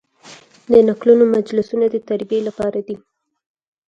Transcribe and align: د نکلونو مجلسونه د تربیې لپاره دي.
د 0.71 0.73
نکلونو 0.87 1.23
مجلسونه 1.35 1.85
د 1.89 1.95
تربیې 2.07 2.39
لپاره 2.47 2.79
دي. 2.87 2.95